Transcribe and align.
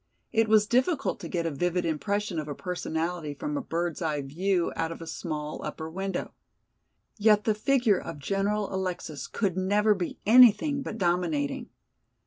It 0.31 0.47
was 0.47 0.65
difficult 0.65 1.19
to 1.19 1.27
get 1.29 1.45
a 1.45 1.51
vivid 1.51 1.85
impression 1.85 2.39
of 2.39 2.47
a 2.47 2.55
personality 2.55 3.35
from 3.35 3.55
a 3.55 3.61
bird's 3.61 4.01
eye 4.01 4.23
view 4.23 4.73
out 4.75 4.91
of 4.91 4.99
a 4.99 5.05
small 5.05 5.63
upper 5.63 5.87
window. 5.91 6.33
Yet 7.19 7.43
the 7.43 7.53
figure 7.53 7.99
of 7.99 8.17
General 8.17 8.73
Alexis 8.73 9.27
could 9.27 9.55
never 9.55 9.93
be 9.93 10.17
anything 10.25 10.81
but 10.81 10.97
dominating. 10.97 11.69